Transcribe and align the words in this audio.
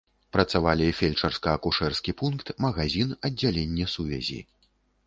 Працавалі 0.35 0.87
фельчарска-акушэрскі 0.99 2.17
пункт, 2.23 2.53
магазін, 2.67 3.17
аддзяленне 3.31 3.85
сувязі. 3.95 4.41